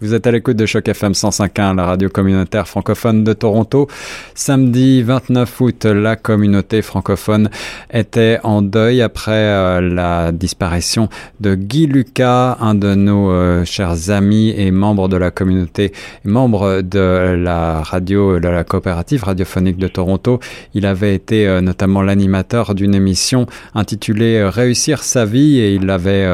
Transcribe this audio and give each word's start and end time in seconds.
Vous 0.00 0.14
êtes 0.14 0.28
à 0.28 0.30
l'écoute 0.30 0.56
de 0.56 0.64
Choc 0.64 0.86
FM 0.86 1.10
105.1, 1.10 1.74
la 1.74 1.84
radio 1.84 2.08
communautaire 2.08 2.68
francophone 2.68 3.24
de 3.24 3.32
Toronto. 3.32 3.88
Samedi 4.32 5.02
29 5.02 5.60
août, 5.60 5.84
la 5.86 6.14
communauté 6.14 6.82
francophone 6.82 7.50
était 7.92 8.38
en 8.44 8.62
deuil 8.62 9.02
après 9.02 9.32
euh, 9.32 9.80
la 9.80 10.30
disparition 10.30 11.08
de 11.40 11.56
Guy 11.56 11.88
Lucas, 11.88 12.58
un 12.60 12.76
de 12.76 12.94
nos 12.94 13.32
euh, 13.32 13.64
chers 13.64 14.10
amis 14.10 14.54
et 14.56 14.70
membres 14.70 15.08
de 15.08 15.16
la 15.16 15.32
communauté, 15.32 15.92
membre 16.22 16.82
de 16.82 17.34
la 17.36 17.82
radio, 17.82 18.38
de 18.38 18.46
la 18.46 18.62
coopérative 18.62 19.24
radiophonique 19.24 19.78
de 19.78 19.88
Toronto. 19.88 20.38
Il 20.74 20.86
avait 20.86 21.12
été 21.16 21.48
euh, 21.48 21.60
notamment 21.60 22.02
l'animateur 22.02 22.76
d'une 22.76 22.94
émission 22.94 23.46
intitulée 23.74 24.48
Réussir 24.48 25.02
sa 25.02 25.24
vie 25.24 25.58
et 25.58 25.74
il 25.74 25.90
avait 25.90 26.28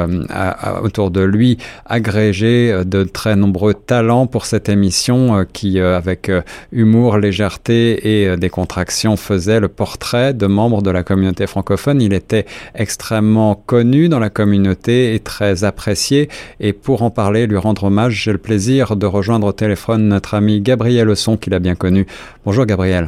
autour 0.83 1.11
de 1.11 1.23
lui 1.23 1.57
agrégé 1.87 2.83
de 2.85 3.05
très 3.05 3.37
nombreux 3.37 3.54
nombreux 3.55 3.75
talents 3.75 4.27
pour 4.27 4.47
cette 4.47 4.69
émission 4.69 5.37
euh, 5.37 5.45
qui, 5.45 5.79
euh, 5.79 5.97
avec 5.97 6.29
euh, 6.29 6.43
humour, 6.73 7.19
légèreté 7.19 8.25
et 8.25 8.37
décontraction, 8.37 9.17
faisait 9.17 9.61
le 9.61 9.69
portrait 9.69 10.35
de 10.35 10.47
membres 10.47 10.83
de 10.83 10.91
la 10.91 11.05
communauté 11.05 11.47
francophone. 11.47 12.03
Il 12.03 12.15
était 12.15 12.47
extrêmement 12.75 13.55
connu 13.55 14.09
dans 14.09 14.19
la 14.19 14.29
communauté 14.29 15.15
et 15.15 15.21
très 15.21 15.63
apprécié. 15.63 16.29
Et 16.59 16.73
pour 16.73 17.03
en 17.03 17.11
parler, 17.11 17.47
lui 17.47 17.57
rendre 17.57 17.85
hommage, 17.85 18.25
j'ai 18.25 18.33
le 18.33 18.39
plaisir 18.39 18.97
de 18.97 19.07
rejoindre 19.07 19.47
au 19.47 19.53
téléphone 19.53 20.09
notre 20.09 20.35
ami 20.35 20.61
Gabriel 20.61 21.07
Leçon, 21.07 21.37
qu'il 21.37 21.55
a 21.55 21.61
bien 21.61 21.77
connu. 21.77 22.07
Bonjour 22.45 22.67
Gabriel. 22.67 23.05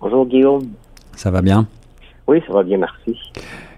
Bonjour 0.00 0.26
Guillaume. 0.26 0.66
Ça 1.14 1.30
va 1.30 1.40
bien? 1.40 1.68
Oui, 2.26 2.42
ça 2.48 2.52
va 2.52 2.64
bien, 2.64 2.78
merci. 2.78 3.16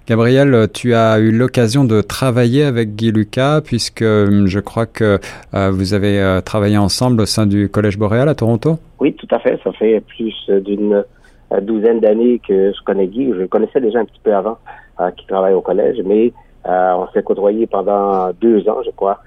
Gabriel, 0.07 0.67
tu 0.73 0.95
as 0.95 1.19
eu 1.21 1.31
l'occasion 1.31 1.85
de 1.85 2.01
travailler 2.01 2.65
avec 2.65 2.97
Guy 2.97 3.13
Lucas, 3.13 3.61
puisque 3.61 4.03
euh, 4.03 4.47
je 4.47 4.59
crois 4.59 4.87
que 4.87 5.19
euh, 5.55 5.71
vous 5.71 5.95
avez 5.95 6.19
euh, 6.19 6.41
travaillé 6.41 6.79
ensemble 6.79 7.21
au 7.21 7.27
sein 7.27 7.47
du 7.47 7.69
Collège 7.69 7.97
Boréal 7.97 8.29
à 8.29 8.35
Toronto. 8.35 8.79
Oui, 8.99 9.15
tout 9.15 9.29
à 9.31 9.39
fait. 9.39 9.61
Ça 9.63 9.71
fait 9.73 10.01
plus 10.01 10.35
d'une 10.65 11.05
douzaine 11.63 12.01
d'années 12.01 12.41
que 12.47 12.73
je 12.73 12.85
connais 12.85 13.07
Guy. 13.07 13.33
Je 13.39 13.45
connaissais 13.45 13.80
déjà 13.80 14.01
un 14.01 14.05
petit 14.05 14.21
peu 14.23 14.35
avant 14.35 14.59
qu'il 15.16 15.27
travaille 15.27 15.55
au 15.55 15.61
collège, 15.61 15.97
mais 16.05 16.33
on 16.65 17.07
s'est 17.13 17.23
côtoyé 17.23 17.67
pendant 17.67 18.30
deux 18.41 18.69
ans, 18.69 18.83
je 18.85 18.91
crois, 18.91 19.21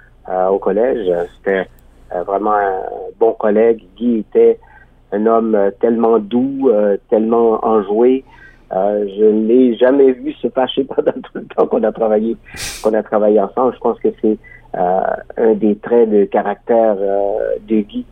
au 0.50 0.58
collège. 0.58 1.12
C'était 1.36 1.68
vraiment 2.26 2.54
un 2.54 2.82
bon 3.20 3.34
collègue. 3.34 3.84
Guy 3.98 4.20
était 4.20 4.60
un 5.12 5.26
homme 5.26 5.58
tellement 5.82 6.20
doux, 6.20 6.72
tellement 7.10 7.66
enjoué. 7.66 8.24
Euh, 8.72 9.08
je 9.18 9.24
ne 9.26 9.48
l'ai 9.48 9.76
jamais 9.76 10.14
vu 10.14 10.34
se 10.34 10.48
fâcher 10.50 10.84
pendant 10.84 11.12
tout 11.12 11.36
le 11.36 11.46
temps 11.46 11.68
qu'on 11.68 11.84
a 11.84 11.92
travaillé, 11.92 12.38
qu'on 12.82 12.94
a 12.94 13.04
travaillé 13.04 13.40
ensemble. 13.40 13.74
Je 13.76 13.80
pense 13.80 14.00
que 14.00 14.10
c'est 14.22 14.38
euh, 14.76 15.02
un 15.38 15.54
des 15.54 15.76
traits 15.76 16.10
de 16.10 16.26
caractère 16.26 16.96
euh, 17.00 17.56
de 17.68 17.82
Guy, 17.82 18.06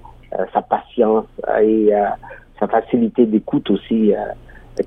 sa 0.53 0.61
patience 0.61 1.25
et 1.61 1.89
sa 2.57 2.67
facilité 2.67 3.25
d'écoute 3.25 3.69
aussi, 3.69 4.13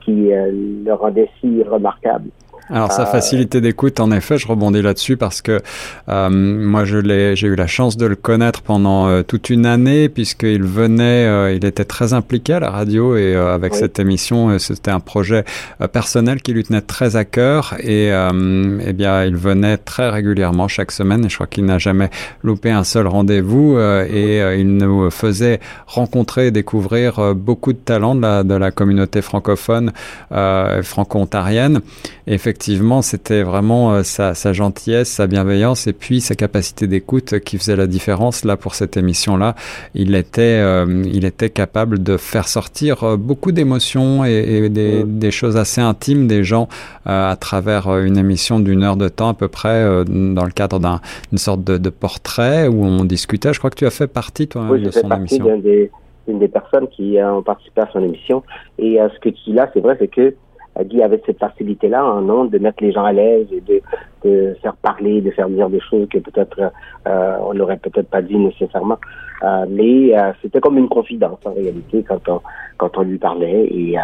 qui 0.01 0.31
le 0.31 0.91
rendait 0.93 1.29
si 1.39 1.63
remarquable. 1.63 2.31
Alors 2.71 2.93
sa 2.93 3.03
euh, 3.03 3.07
facilité 3.07 3.61
d'écoute, 3.61 4.01
en 4.01 4.11
effet, 4.11 4.39
je 4.39 4.49
rebondis 4.49 4.81
là-dessus 4.81 5.19
parce 5.19 5.43
que 5.43 5.61
euh, 6.09 6.31
moi 6.31 6.87
je 6.87 6.97
l'ai, 6.97 7.37
j'ai 7.37 7.49
eu 7.49 7.57
la 7.57 7.67
chance 7.67 7.99
de 7.99 8.07
le 8.07 8.17
connaître 8.17 8.63
pendant 8.63 9.07
euh, 9.07 9.23
toute 9.23 9.51
une 9.51 9.67
année 9.67 10.09
puisqu'il 10.09 10.63
venait, 10.63 11.55
il 11.57 11.65
était 11.67 11.85
très 11.85 12.15
impliqué 12.15 12.55
à 12.55 12.61
la 12.61 12.71
radio 12.71 13.17
et 13.17 13.35
avec 13.35 13.75
cette 13.75 13.99
émission, 13.99 14.59
c'était 14.59 14.91
un 14.91 15.01
projet 15.01 15.45
personnel 15.93 16.41
qui 16.41 16.53
lui 16.53 16.65
tenait 16.65 16.81
très 16.81 17.17
à 17.17 17.25
cœur 17.25 17.75
et 17.81 18.09
eh 18.09 18.93
bien 18.93 19.25
il 19.25 19.37
venait 19.37 19.77
très 19.77 20.09
régulièrement 20.09 20.69
chaque 20.69 20.91
semaine 20.91 21.25
et 21.25 21.29
je 21.29 21.35
crois 21.35 21.47
qu'il 21.47 21.65
n'a 21.65 21.79
jamais 21.79 22.11
loupé 22.43 22.71
un 22.71 22.85
seul 22.85 23.07
rendez-vous 23.07 23.79
et 23.79 24.39
il 24.59 24.77
nous 24.77 25.11
faisait 25.11 25.61
rencontrer 25.87 26.49
et 26.49 26.51
découvrir 26.51 27.35
beaucoup 27.35 27.73
de 27.73 27.79
talents 27.79 28.15
de 28.15 28.23
la, 28.23 28.43
de 28.43 28.55
la 28.55 28.71
communauté 28.71 29.23
francophone 29.23 29.93
franco-ontarienne. 30.31 31.81
Effectivement, 32.27 32.54
effectivement, 32.55 33.03
c'était 33.03 33.43
vraiment 33.43 33.95
euh, 33.95 34.03
sa, 34.05 34.35
sa, 34.35 34.53
gentillesse, 34.53 35.09
sa 35.09 35.27
bienveillance 35.27 35.89
et 35.89 35.93
puis 35.93 36.21
sa 36.21 36.37
capacité 36.37 36.87
d'écoute 36.87 37.41
qui 37.41 37.59
faisait 37.59 37.75
la 37.75 37.89
différence. 37.89 38.45
Là, 38.45 38.57
pour 38.57 38.77
cette 38.77 38.97
émission-là, 38.97 39.57
il 39.97 40.15
était, 40.15 40.61
euh, 40.63 41.03
il 41.05 41.25
était 41.25 41.51
capable 41.51 42.01
de 42.01 42.17
faire 42.17 42.47
sortir 42.47 43.03
euh, 43.03 43.17
beaucoup 43.17 43.51
d'émotions 43.51 44.25
et, 44.25 44.69
des, 44.69 45.03
des, 45.03 45.31
choses 45.33 45.57
assez 45.57 45.81
intimes 45.81 46.29
des 46.29 46.45
gens 46.45 46.69
à 47.07 47.37
travers 47.41 47.89
une 47.99 48.17
émission 48.17 48.61
d'une 48.61 48.85
heure 48.85 48.97
de 48.97 49.09
temps 49.09 49.31
à 49.31 49.35
peu 49.35 49.49
près 49.49 50.05
dans 50.05 50.45
le 50.45 50.53
cadre 50.53 50.79
d'une 50.79 51.39
sorte 51.39 51.65
de, 51.65 51.77
de, 51.77 51.91
portrait 51.91 52.69
où 52.69 52.85
on 52.85 53.05
discutait. 53.05 53.53
Je 53.53 53.59
crois 53.59 53.71
que 53.71 53.77
tu 53.77 53.87
as 53.87 53.91
fait 53.91 54.07
partie, 54.07 54.47
toi, 54.47 54.65
oui, 54.71 54.81
de 54.81 54.93
son 54.93 55.11
émission. 55.11 55.59
Des, 55.59 55.91
une 56.29 56.39
des 56.39 56.49
personnes 56.49 56.87
qui 56.87 57.19
ont 57.21 57.43
participé 57.43 57.81
à 57.81 57.89
son 57.93 58.03
émission. 58.05 58.45
Et 58.79 58.99
ce 59.13 59.19
que 59.19 59.31
tu 59.31 59.51
dis 59.51 59.53
là, 59.55 59.69
c'est 59.75 59.81
vrai, 59.81 59.97
c'est 59.99 60.09
que 60.09 60.35
Guy 60.83 61.03
avait 61.03 61.23
cette 61.25 61.39
facilité-là 61.39 62.05
en 62.05 62.21
nom 62.21 62.45
de 62.47 62.59
mettre 62.59 62.83
les 62.83 62.93
gens 62.93 63.05
à 63.05 63.13
l'aise 63.13 63.47
et 63.53 63.61
de, 63.61 63.81
de, 64.25 64.57
faire 64.63 64.75
parler, 64.77 65.21
de 65.21 65.31
faire 65.31 65.49
dire 65.49 65.69
des 65.69 65.81
choses 65.81 66.09
que 66.09 66.19
peut-être 66.19 66.73
euh, 67.07 67.37
on 67.43 67.55
n'aurait 67.55 67.77
peut-être 67.77 68.09
pas 68.09 68.23
dit 68.23 68.37
nécessairement. 68.37 68.99
Euh, 69.43 69.67
mais 69.69 70.17
euh, 70.17 70.33
c'était 70.43 70.61
comme 70.61 70.79
une 70.79 70.89
confidence 70.89 71.39
en 71.45 71.53
réalité 71.53 72.03
quand 72.03 72.29
on 72.29 72.41
quand 72.77 72.99
on 72.99 73.03
lui 73.03 73.19
parlait 73.19 73.67
et 73.67 73.97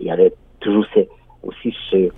il 0.00 0.06
y 0.06 0.10
avait 0.10 0.32
toujours 0.60 0.86
aussi 1.42 1.74
ce, 1.90 2.08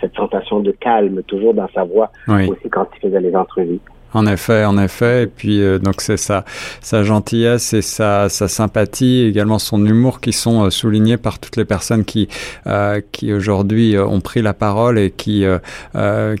cette 0.00 0.14
sensation 0.16 0.60
de 0.60 0.72
calme 0.72 1.22
toujours 1.22 1.54
dans 1.54 1.68
sa 1.72 1.84
voix 1.84 2.10
aussi 2.28 2.68
quand 2.68 2.88
il 2.96 3.00
faisait 3.00 3.20
les 3.20 3.36
entrevues. 3.36 3.80
En 4.16 4.24
effet, 4.26 4.64
en 4.64 4.78
effet. 4.78 5.24
Et 5.24 5.26
puis, 5.26 5.60
euh, 5.60 5.78
donc, 5.78 6.00
c'est 6.00 6.16
sa, 6.16 6.46
sa 6.80 7.02
gentillesse 7.02 7.74
et 7.74 7.82
sa, 7.82 8.30
sa 8.30 8.48
sympathie, 8.48 9.26
également 9.28 9.58
son 9.58 9.84
humour 9.84 10.20
qui 10.20 10.32
sont 10.32 10.64
euh, 10.64 10.70
soulignés 10.70 11.18
par 11.18 11.38
toutes 11.38 11.58
les 11.58 11.66
personnes 11.66 12.02
qui, 12.06 12.26
euh, 12.66 13.02
qui 13.12 13.34
aujourd'hui 13.34 13.98
ont 13.98 14.22
pris 14.22 14.40
la 14.40 14.54
parole 14.54 14.98
et 14.98 15.10
qui, 15.10 15.44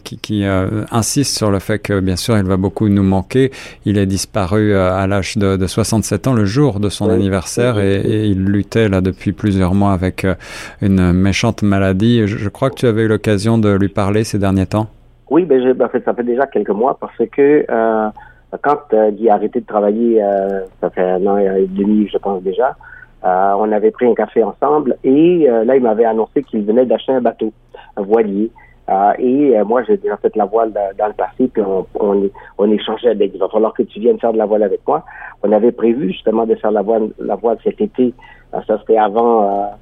qui, 0.04 0.16
qui 0.16 0.44
insistent 0.90 1.36
sur 1.36 1.50
le 1.50 1.58
fait 1.58 1.78
que, 1.78 2.00
bien 2.00 2.16
sûr, 2.16 2.38
il 2.38 2.44
va 2.44 2.56
beaucoup 2.56 2.88
nous 2.88 3.02
manquer. 3.02 3.52
Il 3.84 3.98
est 3.98 4.06
disparu 4.06 4.74
à 4.74 5.06
l'âge 5.06 5.36
de, 5.36 5.58
de, 5.58 5.66
67 5.66 6.28
ans, 6.28 6.32
le 6.32 6.46
jour 6.46 6.80
de 6.80 6.88
son 6.88 7.10
anniversaire, 7.10 7.78
et, 7.78 7.96
et, 7.96 8.26
il 8.26 8.42
luttait 8.42 8.88
là 8.88 9.02
depuis 9.02 9.32
plusieurs 9.32 9.74
mois 9.74 9.92
avec 9.92 10.26
une 10.80 11.12
méchante 11.12 11.60
maladie. 11.62 12.26
Je, 12.26 12.38
je 12.38 12.48
crois 12.48 12.70
que 12.70 12.76
tu 12.76 12.86
avais 12.86 13.02
eu 13.02 13.08
l'occasion 13.08 13.58
de 13.58 13.68
lui 13.68 13.90
parler 13.90 14.24
ces 14.24 14.38
derniers 14.38 14.66
temps. 14.66 14.88
Oui, 15.30 15.44
ben, 15.44 15.62
je, 15.62 15.72
ben, 15.72 15.88
ça 16.04 16.14
fait 16.14 16.22
déjà 16.22 16.46
quelques 16.46 16.70
mois 16.70 16.96
parce 17.00 17.18
que 17.32 17.66
euh, 17.68 18.08
quand 18.62 18.78
euh, 18.92 19.10
Guy 19.10 19.28
a 19.28 19.34
arrêté 19.34 19.60
de 19.60 19.66
travailler, 19.66 20.22
euh, 20.22 20.64
ça 20.80 20.90
fait 20.90 21.02
un 21.02 21.26
an 21.26 21.36
et 21.38 21.66
demi, 21.66 22.08
je 22.08 22.18
pense 22.18 22.42
déjà, 22.42 22.76
euh, 23.24 23.52
on 23.58 23.72
avait 23.72 23.90
pris 23.90 24.06
un 24.06 24.14
café 24.14 24.42
ensemble 24.44 24.96
et 25.02 25.48
euh, 25.48 25.64
là, 25.64 25.76
il 25.76 25.82
m'avait 25.82 26.04
annoncé 26.04 26.42
qu'il 26.44 26.64
venait 26.64 26.86
d'acheter 26.86 27.12
un 27.12 27.20
bateau, 27.20 27.52
un 27.96 28.02
voilier. 28.02 28.50
et 29.18 29.62
moi, 29.64 29.82
j'ai 29.82 29.96
déjà 29.96 30.16
fait 30.18 30.34
la 30.36 30.44
voile 30.44 30.72
dans, 30.72 31.06
le 31.08 31.12
passé, 31.12 31.48
puis 31.52 31.62
on, 31.62 31.84
on, 31.98 32.30
on 32.58 32.70
échangeait 32.70 33.10
avec. 33.10 33.32
Il 33.34 33.40
va 33.40 33.48
falloir 33.48 33.74
que 33.74 33.82
tu 33.82 33.98
viennes 33.98 34.20
faire 34.20 34.32
de 34.32 34.38
la 34.38 34.46
voile 34.46 34.62
avec 34.62 34.80
moi. 34.86 35.04
On 35.42 35.50
avait 35.50 35.72
prévu 35.72 36.12
justement 36.12 36.46
de 36.46 36.54
faire 36.54 36.70
la 36.70 36.82
voile, 36.82 37.08
la 37.18 37.34
voile 37.34 37.58
cet 37.64 37.80
été. 37.80 38.14
ça 38.52 38.78
c'était 38.78 38.96
avant 38.96 39.72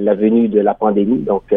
la 0.00 0.14
venue 0.14 0.48
de 0.48 0.60
la 0.60 0.74
pandémie, 0.74 1.18
donc 1.18 1.54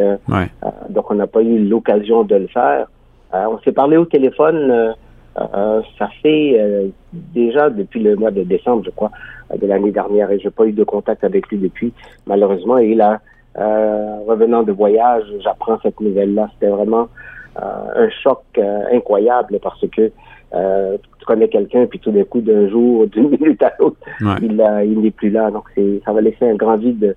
donc 0.89 1.09
on 1.09 1.15
n'a 1.15 1.25
pas 1.25 1.41
eu 1.41 1.67
l'occasion 1.67 2.23
de 2.23 2.35
le 2.35 2.47
faire. 2.47 2.85
Euh, 3.33 3.45
on 3.47 3.59
s'est 3.59 3.71
parlé 3.71 3.97
au 3.97 4.05
téléphone, 4.05 4.71
euh, 4.71 4.93
euh, 5.39 5.81
ça 5.97 6.09
fait 6.21 6.91
déjà 7.13 7.69
depuis 7.69 8.01
le 8.01 8.15
mois 8.15 8.31
de 8.31 8.43
décembre, 8.43 8.83
je 8.85 8.91
crois, 8.91 9.11
de 9.57 9.65
l'année 9.65 9.91
dernière, 9.91 10.31
et 10.31 10.39
je 10.39 10.45
n'ai 10.45 10.51
pas 10.51 10.65
eu 10.65 10.73
de 10.73 10.83
contact 10.83 11.23
avec 11.23 11.47
lui 11.47 11.57
depuis, 11.57 11.93
malheureusement. 12.25 12.77
Et 12.77 12.95
là, 12.95 13.21
revenant 13.55 14.63
de 14.63 14.71
voyage, 14.71 15.23
j'apprends 15.43 15.79
cette 15.81 15.99
nouvelle-là. 15.99 16.49
C'était 16.53 16.71
vraiment 16.71 17.07
un 17.55 18.09
choc 18.23 18.43
incroyable 18.91 19.59
parce 19.61 19.85
que 19.87 20.11
tu 20.51 21.25
connais 21.25 21.47
quelqu'un, 21.47 21.85
puis 21.85 21.99
tout 21.99 22.11
d'un 22.11 22.25
coup, 22.25 22.41
d'un 22.41 22.67
jour, 22.67 23.07
d'une 23.07 23.29
minute 23.39 23.63
à 23.63 23.73
l'autre, 23.79 23.97
il, 24.41 24.61
il 24.85 25.01
n'est 25.01 25.11
plus 25.11 25.29
là. 25.29 25.49
Donc, 25.49 25.65
ça 26.05 26.11
va 26.11 26.21
laisser 26.21 26.49
un 26.49 26.55
grand 26.55 26.75
vide 26.75 27.15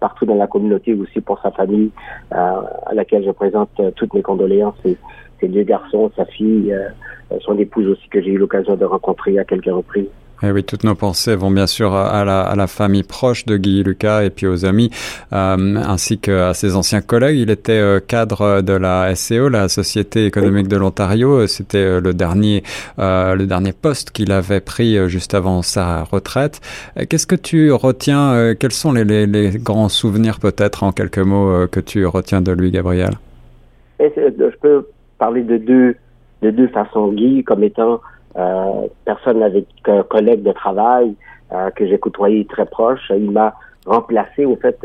partout 0.00 0.26
dans 0.26 0.34
la 0.34 0.46
communauté, 0.46 0.94
aussi 0.94 1.20
pour 1.20 1.40
sa 1.40 1.50
famille, 1.50 1.90
à 2.30 2.92
laquelle 2.92 3.24
je 3.24 3.30
présente 3.30 3.70
toutes 3.96 4.14
mes 4.14 4.22
condoléances 4.22 4.74
ses 5.40 5.48
deux 5.48 5.62
garçons, 5.62 6.10
sa 6.16 6.24
fille, 6.24 6.72
euh, 6.72 6.88
son 7.40 7.58
épouse 7.58 7.86
aussi 7.88 8.08
que 8.08 8.20
j'ai 8.20 8.30
eu 8.30 8.38
l'occasion 8.38 8.76
de 8.76 8.84
rencontrer 8.84 9.38
à 9.38 9.44
quelques 9.44 9.66
reprises. 9.66 10.08
Eh 10.42 10.50
oui, 10.50 10.64
toutes 10.64 10.84
nos 10.84 10.94
pensées 10.94 11.34
vont 11.34 11.50
bien 11.50 11.66
sûr 11.66 11.94
à 11.94 12.24
la, 12.24 12.42
à 12.42 12.56
la 12.56 12.66
famille 12.66 13.02
proche 13.02 13.46
de 13.46 13.56
Guy 13.56 13.82
Lucas 13.82 14.22
et 14.22 14.30
puis 14.30 14.46
aux 14.46 14.64
amis, 14.64 14.90
euh, 15.32 15.56
ainsi 15.76 16.18
qu'à 16.18 16.52
ses 16.54 16.76
anciens 16.76 17.00
collègues. 17.00 17.38
Il 17.38 17.50
était 17.50 17.72
euh, 17.72 18.00
cadre 18.00 18.60
de 18.60 18.72
la 18.72 19.14
SCO, 19.14 19.48
la 19.48 19.68
Société 19.68 20.26
économique 20.26 20.68
de 20.68 20.76
l'Ontario. 20.76 21.46
C'était 21.46 22.00
le 22.00 22.12
dernier, 22.12 22.62
le 22.98 23.44
dernier 23.44 23.72
poste 23.72 24.10
qu'il 24.10 24.32
avait 24.32 24.60
pris 24.60 25.08
juste 25.08 25.34
avant 25.34 25.62
sa 25.62 26.04
retraite. 26.04 26.60
Qu'est-ce 27.08 27.26
que 27.26 27.36
tu 27.36 27.72
retiens 27.72 28.54
Quels 28.58 28.72
sont 28.72 28.92
les, 28.92 29.04
les, 29.04 29.26
les 29.26 29.50
grands 29.58 29.88
souvenirs, 29.88 30.38
peut-être 30.38 30.82
en 30.82 30.92
quelques 30.92 31.18
mots, 31.18 31.66
que 31.68 31.80
tu 31.80 32.04
retiens 32.06 32.40
de 32.40 32.52
lui, 32.52 32.70
Gabriel? 32.70 33.12
Je 33.98 34.56
peux 34.60 34.86
parler 35.18 35.42
de 35.42 35.56
deux 35.56 35.96
de 36.42 36.50
deux 36.50 36.68
façons. 36.68 37.12
Guy 37.12 37.44
comme 37.44 37.64
étant 37.64 38.00
personne 39.04 39.40
n'avait 39.40 39.64
qu'un 39.82 40.02
collègue 40.02 40.42
de 40.42 40.52
travail 40.52 41.14
que 41.74 41.86
j'ai 41.86 41.98
côtoyé 41.98 42.44
très 42.44 42.66
proche. 42.66 43.10
Il 43.10 43.30
m'a 43.30 43.54
remplacé, 43.86 44.44
au 44.44 44.56
fait, 44.56 44.84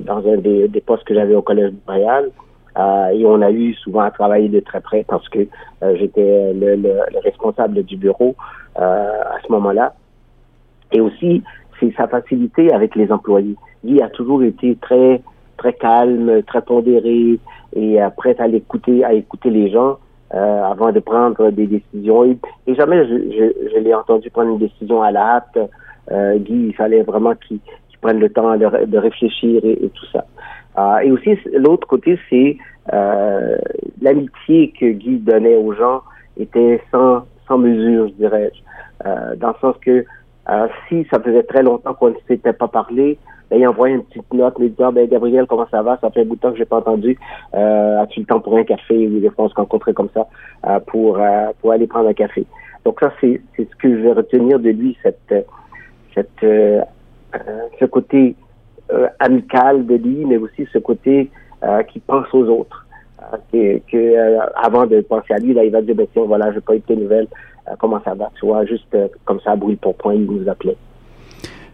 dans 0.00 0.18
un 0.26 0.36
des, 0.38 0.68
des 0.68 0.80
postes 0.80 1.04
que 1.04 1.14
j'avais 1.14 1.34
au 1.34 1.42
Collège 1.42 1.70
de 1.70 1.76
Montréal. 1.86 2.30
Euh, 2.78 3.08
et 3.08 3.24
on 3.26 3.42
a 3.42 3.50
eu 3.50 3.74
souvent 3.74 4.00
à 4.00 4.10
travailler 4.10 4.48
de 4.48 4.60
très 4.60 4.80
près 4.80 5.04
parce 5.06 5.28
que 5.28 5.40
euh, 5.82 5.96
j'étais 5.98 6.52
le, 6.52 6.76
le, 6.76 7.00
responsable 7.24 7.82
du 7.82 7.96
bureau 7.96 8.36
euh, 8.78 8.82
à 8.82 9.40
ce 9.44 9.50
moment-là. 9.52 9.94
Et 10.92 11.00
aussi, 11.00 11.42
c'est 11.78 11.92
sa 11.96 12.06
facilité 12.06 12.72
avec 12.72 12.94
les 12.94 13.10
employés. 13.10 13.56
Guy 13.84 14.00
a 14.02 14.08
toujours 14.08 14.42
été 14.42 14.76
très 14.76 15.22
très 15.56 15.72
calme, 15.74 16.42
très 16.44 16.62
pondéré 16.62 17.38
et 17.74 17.98
prêt 18.16 18.34
à 18.38 18.46
l'écouter, 18.46 19.04
à 19.04 19.12
écouter 19.12 19.50
les 19.50 19.70
gens 19.70 19.98
avant 20.30 20.92
de 20.92 21.00
prendre 21.00 21.50
des 21.50 21.66
décisions. 21.66 22.24
Et, 22.24 22.74
jamais 22.74 23.04
je, 23.06 23.14
je, 23.14 23.70
je 23.72 23.78
l'ai 23.78 23.94
entendu 23.94 24.30
prendre 24.30 24.50
une 24.50 24.58
décision 24.58 25.02
à 25.02 25.10
la 25.10 25.36
hâte. 25.36 25.58
Guy, 26.10 26.68
il 26.68 26.74
fallait 26.74 27.02
vraiment 27.02 27.34
qu'il 27.34 27.60
prenne 28.00 28.18
le 28.18 28.30
temps 28.30 28.56
de, 28.56 28.98
réfléchir 28.98 29.60
et, 29.64 29.84
et, 29.84 29.88
tout 29.90 30.06
ça. 30.12 30.24
Euh, 30.78 30.98
et 30.98 31.10
aussi, 31.10 31.36
l'autre 31.52 31.86
côté, 31.86 32.18
c'est 32.28 32.56
euh, 32.92 33.56
l'amitié 34.00 34.72
que 34.78 34.86
Guy 34.92 35.18
donnait 35.18 35.56
aux 35.56 35.72
gens 35.74 36.02
était 36.38 36.80
sans, 36.90 37.24
sans 37.46 37.58
mesure, 37.58 38.08
je 38.08 38.14
dirais. 38.14 38.52
Euh, 39.06 39.34
dans 39.36 39.48
le 39.48 39.54
sens 39.60 39.76
que 39.80 40.04
euh, 40.48 40.68
si 40.88 41.06
ça 41.10 41.20
faisait 41.20 41.42
très 41.42 41.62
longtemps 41.62 41.94
qu'on 41.94 42.10
ne 42.10 42.18
s'était 42.28 42.52
pas 42.52 42.68
parlé, 42.68 43.18
ben, 43.50 43.60
il 43.60 43.66
envoyait 43.66 43.96
une 43.96 44.04
petite 44.04 44.32
note, 44.32 44.58
me 44.58 44.68
disant 44.68 44.92
ben 44.92 45.08
Gabriel, 45.08 45.46
comment 45.46 45.66
ça 45.70 45.82
va? 45.82 45.98
Ça 46.00 46.10
fait 46.10 46.22
un 46.22 46.24
bout 46.24 46.36
de 46.36 46.40
temps 46.40 46.52
que 46.52 46.58
j'ai 46.58 46.64
pas 46.64 46.78
entendu. 46.78 47.18
Euh, 47.54 48.00
As-tu 48.00 48.20
le 48.20 48.26
temps 48.26 48.40
pour 48.40 48.56
un 48.56 48.64
café? 48.64 49.08
Ou 49.08 49.18
des 49.20 49.30
fois 49.30 49.46
on 49.46 49.48
se 49.48 49.54
rencontrait 49.54 49.92
comme 49.92 50.10
ça 50.14 50.26
euh, 50.66 50.78
pour 50.86 51.18
pour 51.60 51.72
aller 51.72 51.86
prendre 51.86 52.08
un 52.08 52.14
café. 52.14 52.46
Donc 52.84 53.00
ça, 53.00 53.12
c'est 53.20 53.40
c'est 53.56 53.68
ce 53.68 53.76
que 53.76 53.88
je 53.90 54.02
vais 54.02 54.12
retenir 54.12 54.58
de 54.58 54.70
lui, 54.70 54.96
cette 55.02 55.34
cette 56.14 56.44
ce 57.80 57.84
côté 57.84 58.36
euh, 58.92 59.06
amical 59.20 59.86
de 59.86 59.94
lui, 59.94 60.24
mais 60.24 60.36
aussi 60.36 60.66
ce 60.72 60.78
côté 60.78 61.30
euh, 61.62 61.82
qui 61.84 62.00
pense 62.00 62.26
aux 62.34 62.46
autres. 62.46 62.86
Euh, 63.54 63.78
que, 63.86 64.38
avant 64.56 64.86
de 64.86 65.00
penser 65.02 65.32
à 65.32 65.38
lui, 65.38 65.54
là, 65.54 65.62
il 65.62 65.70
va 65.70 65.80
dire, 65.80 65.94
ben 65.94 66.06
tiens, 66.12 66.24
voilà, 66.24 66.52
je 66.52 66.58
pas 66.58 66.74
eu 66.74 66.80
tes 66.80 66.96
nouvelles, 66.96 67.28
comment 67.78 68.00
ça 68.02 68.14
va, 68.14 68.30
tu 68.38 68.46
vois, 68.46 68.64
juste 68.64 68.96
comme 69.24 69.38
ça, 69.40 69.54
brûle 69.54 69.76
pour 69.76 69.94
point, 69.94 70.14
il 70.14 70.24
nous 70.24 70.48
appelait. 70.48 70.76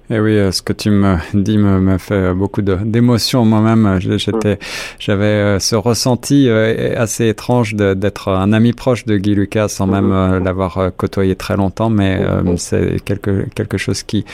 Et 0.08 0.14
eh 0.14 0.20
oui, 0.20 0.38
euh, 0.38 0.52
ce 0.52 0.62
que 0.62 0.72
tu 0.72 0.90
me 0.90 1.16
dis 1.34 1.58
me, 1.58 1.80
me 1.80 1.98
fait 1.98 2.32
beaucoup 2.32 2.62
d'émotions 2.62 3.44
moi-même. 3.44 3.98
J'étais, 3.98 4.56
j'avais 5.00 5.24
euh, 5.24 5.58
ce 5.58 5.74
ressenti 5.74 6.48
euh, 6.48 6.94
assez 6.96 7.26
étrange 7.26 7.74
d'être 7.74 8.28
un 8.28 8.52
ami 8.52 8.72
proche 8.72 9.04
de 9.04 9.16
Guy 9.16 9.34
Lucas 9.34 9.66
sans 9.66 9.88
même 9.88 10.12
l'avoir 10.44 10.92
côtoyé 10.96 11.34
très 11.34 11.56
longtemps, 11.56 11.90
mais 11.90 12.20
c'est 12.56 13.00
quelque 13.04 13.46
quelque 13.54 13.78
chose 13.78 14.04
qui 14.04 14.24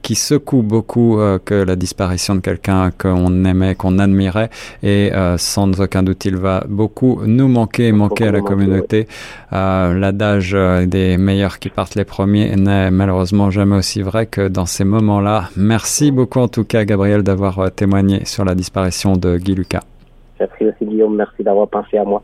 qui 0.00 0.14
secoue 0.14 0.62
beaucoup 0.62 1.18
que 1.44 1.54
la 1.54 1.76
disparition 1.76 2.34
de 2.34 2.40
quelqu'un 2.40 2.90
qu'on 2.96 3.44
aimait, 3.44 3.74
qu'on 3.74 3.98
admirait, 3.98 4.48
et 4.82 5.10
sans 5.36 5.80
aucun 5.80 6.02
doute 6.02 6.24
il 6.24 6.36
va 6.36 6.64
beaucoup 6.68 7.20
nous 7.26 7.48
manquer 7.48 7.88
et 7.88 7.92
manquer 7.92 8.28
à 8.28 8.32
la 8.32 8.40
communauté. 8.40 9.06
L'adage 9.50 10.56
des 10.86 11.18
meilleurs 11.18 11.58
qui 11.58 11.68
partent 11.68 11.96
les 11.96 12.04
premiers 12.04 12.56
n'est 12.56 12.90
malheureusement 12.90 13.50
jamais 13.50 13.76
aussi 13.76 14.02
vrai 14.02 14.26
que 14.26 14.48
dans 14.48 14.66
ces 14.66 14.84
moments 14.84 15.01
Merci 15.56 16.10
beaucoup 16.10 16.40
en 16.40 16.48
tout 16.48 16.64
cas, 16.64 16.84
Gabriel, 16.84 17.22
d'avoir 17.22 17.58
euh, 17.58 17.68
témoigné 17.68 18.24
sur 18.24 18.44
la 18.44 18.54
disparition 18.54 19.16
de 19.16 19.36
Guy 19.36 19.54
Lucas. 19.54 19.82
Merci 20.40 20.84
Guillaume. 20.84 21.16
Merci 21.16 21.42
d'avoir 21.42 21.68
pensé 21.68 21.98
à 21.98 22.04
moi. 22.04 22.22